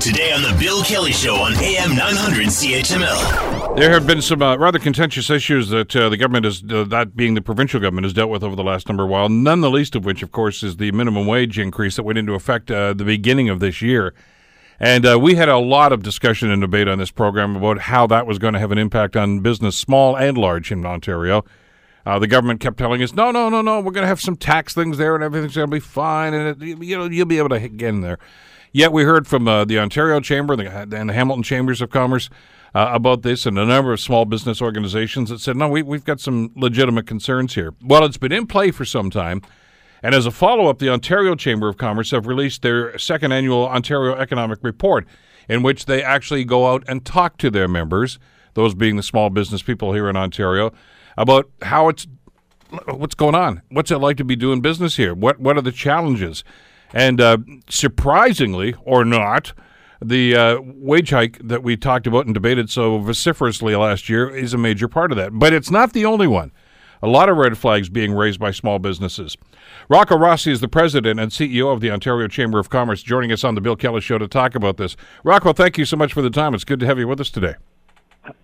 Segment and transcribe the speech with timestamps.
[0.00, 3.76] Today on The Bill Kelly Show on AM 900 CHML.
[3.76, 7.14] There have been some uh, rather contentious issues that uh, the government has, uh, that
[7.14, 9.28] being the provincial government, has dealt with over the last number of while.
[9.28, 12.32] None the least of which, of course, is the minimum wage increase that went into
[12.32, 14.14] effect uh, the beginning of this year.
[14.78, 18.06] And uh, we had a lot of discussion and debate on this program about how
[18.06, 21.44] that was going to have an impact on business, small and large, in Ontario.
[22.06, 24.36] Uh, the government kept telling us, no, no, no, no, we're going to have some
[24.36, 27.36] tax things there and everything's going to be fine and it, you know you'll be
[27.36, 28.18] able to get in there.
[28.72, 32.30] Yet we heard from uh, the Ontario Chamber and the Hamilton Chambers of Commerce
[32.74, 36.04] uh, about this and a number of small business organizations that said, no, we, we've
[36.04, 37.74] got some legitimate concerns here.
[37.82, 39.42] Well, it's been in play for some time.
[40.02, 43.66] And as a follow up, the Ontario Chamber of Commerce have released their second annual
[43.66, 45.06] Ontario Economic Report,
[45.48, 48.18] in which they actually go out and talk to their members,
[48.54, 50.72] those being the small business people here in Ontario,
[51.18, 52.06] about how it's
[52.86, 53.62] what's going on.
[53.68, 55.12] What's it like to be doing business here?
[55.12, 56.44] What what are the challenges?
[56.92, 59.52] And uh, surprisingly, or not,
[60.02, 64.54] the uh, wage hike that we talked about and debated so vociferously last year is
[64.54, 65.38] a major part of that.
[65.38, 66.52] But it's not the only one.
[67.02, 69.36] A lot of red flags being raised by small businesses.
[69.88, 73.42] Rocco Rossi is the president and CEO of the Ontario Chamber of Commerce, joining us
[73.42, 74.96] on the Bill Kelly Show to talk about this.
[75.24, 76.54] Rocco, thank you so much for the time.
[76.54, 77.54] It's good to have you with us today.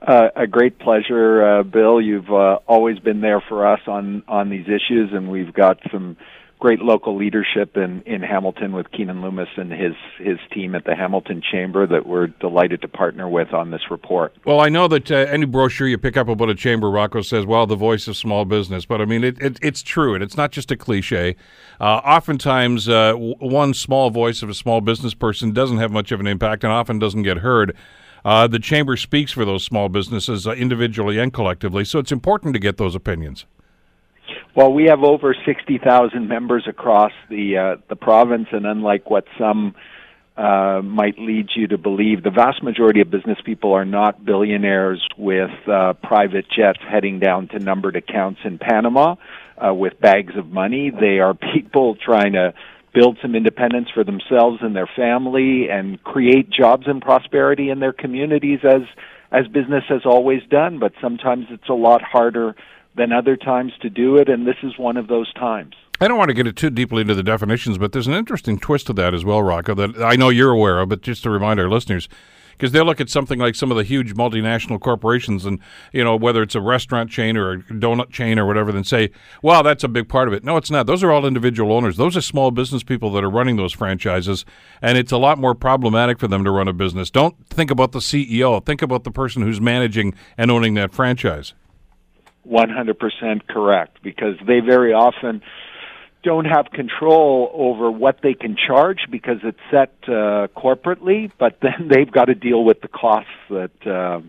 [0.00, 2.00] Uh, a great pleasure, uh, Bill.
[2.00, 6.16] You've uh, always been there for us on on these issues, and we've got some
[6.58, 10.94] great local leadership in, in Hamilton with Keanin Loomis and his his team at the
[10.94, 14.34] Hamilton Chamber that we're delighted to partner with on this report.
[14.44, 17.44] Well, I know that uh, any brochure you pick up about a chamber, Rocco says,
[17.44, 20.36] "Well, the voice of small business," but I mean, it, it it's true, and it's
[20.36, 21.36] not just a cliche.
[21.80, 26.20] Uh, oftentimes, uh, one small voice of a small business person doesn't have much of
[26.20, 27.76] an impact, and often doesn't get heard.
[28.24, 32.54] Uh, the chamber speaks for those small businesses uh, individually and collectively, so it's important
[32.54, 33.46] to get those opinions.
[34.56, 39.74] Well, we have over 60,000 members across the uh, the province, and unlike what some
[40.34, 45.06] uh, might lead you to believe, the vast majority of business people are not billionaires
[45.18, 49.16] with uh, private jets heading down to numbered accounts in Panama
[49.62, 50.90] uh, with bags of money.
[50.90, 52.54] They are people trying to
[52.94, 57.92] build some independence for themselves and their family and create jobs and prosperity in their
[57.92, 58.80] communities as
[59.30, 62.54] as business has always done but sometimes it's a lot harder
[62.96, 65.74] than other times to do it, and this is one of those times.
[66.00, 68.58] I don't want to get it too deeply into the definitions, but there's an interesting
[68.58, 71.30] twist to that as well, Rocco, that I know you're aware of, but just to
[71.30, 72.08] remind our listeners,
[72.52, 75.58] because they look at something like some of the huge multinational corporations and,
[75.92, 79.10] you know, whether it's a restaurant chain or a donut chain or whatever, then say,
[79.42, 80.44] well, that's a big part of it.
[80.44, 80.86] No, it's not.
[80.86, 81.96] Those are all individual owners.
[81.96, 84.44] Those are small business people that are running those franchises,
[84.80, 87.10] and it's a lot more problematic for them to run a business.
[87.10, 88.64] Don't think about the CEO.
[88.64, 91.52] Think about the person who's managing and owning that franchise.
[92.46, 95.42] 100% correct because they very often
[96.22, 101.88] don't have control over what they can charge because it's set uh, corporately, but then
[101.88, 104.20] they've got to deal with the costs that uh,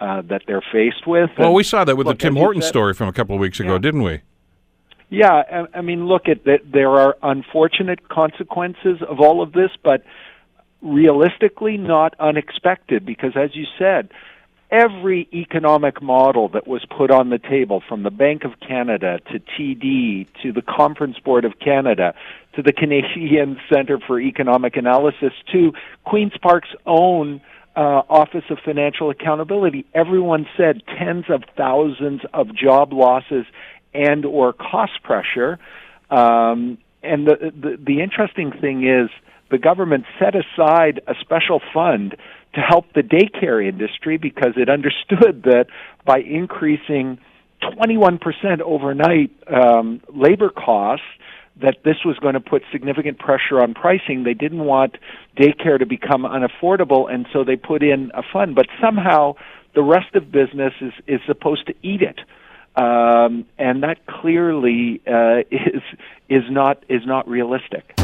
[0.00, 1.30] uh, that they're faced with.
[1.38, 3.34] Well, and we saw that with look, the Tim Horton said, story from a couple
[3.36, 3.78] of weeks ago, yeah.
[3.78, 4.20] didn't we?
[5.08, 6.60] Yeah, I mean, look at that.
[6.72, 10.02] There are unfortunate consequences of all of this, but
[10.82, 14.10] realistically, not unexpected because, as you said,
[14.70, 19.38] every economic model that was put on the table from the Bank of Canada to
[19.40, 22.14] TD to the Conference Board of Canada
[22.54, 25.72] to the Canadian Center for Economic Analysis to
[26.04, 27.40] Queen's Park's own
[27.76, 33.46] uh, Office of Financial Accountability, everyone said tens of thousands of job losses
[33.92, 35.58] and or cost pressure.
[36.10, 39.10] Um, and the, the the interesting thing is
[39.50, 42.16] the government set aside a special fund
[42.54, 45.66] to help the daycare industry because it understood that
[46.04, 47.18] by increasing
[47.62, 51.06] 21% overnight um, labor costs,
[51.60, 54.24] that this was going to put significant pressure on pricing.
[54.24, 54.96] They didn't want
[55.38, 58.54] daycare to become unaffordable, and so they put in a fund.
[58.54, 59.34] But somehow,
[59.74, 62.18] the rest of business is is supposed to eat it,
[62.76, 65.82] um, and that clearly uh, is
[66.28, 68.03] is not is not realistic.